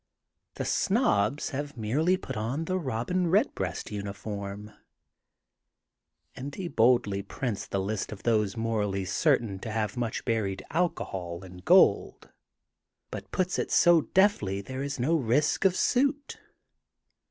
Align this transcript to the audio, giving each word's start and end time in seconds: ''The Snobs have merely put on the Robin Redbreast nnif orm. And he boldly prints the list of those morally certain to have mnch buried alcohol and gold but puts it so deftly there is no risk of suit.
''The 0.55 0.65
Snobs 0.65 1.49
have 1.51 1.77
merely 1.77 2.17
put 2.17 2.35
on 2.35 2.65
the 2.65 2.79
Robin 2.79 3.27
Redbreast 3.29 3.89
nnif 3.89 4.25
orm. 4.25 4.71
And 6.35 6.55
he 6.55 6.67
boldly 6.67 7.21
prints 7.21 7.67
the 7.67 7.79
list 7.79 8.11
of 8.11 8.23
those 8.23 8.57
morally 8.57 9.05
certain 9.05 9.59
to 9.59 9.69
have 9.69 9.91
mnch 9.93 10.25
buried 10.25 10.65
alcohol 10.71 11.43
and 11.43 11.63
gold 11.63 12.31
but 13.11 13.29
puts 13.31 13.59
it 13.59 13.69
so 13.69 14.01
deftly 14.01 14.59
there 14.59 14.81
is 14.81 14.99
no 14.99 15.13
risk 15.15 15.65
of 15.65 15.75
suit. 15.75 16.39